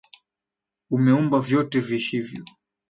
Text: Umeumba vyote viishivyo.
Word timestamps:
Umeumba 0.89 1.39
vyote 1.39 1.79
viishivyo. 1.79 2.43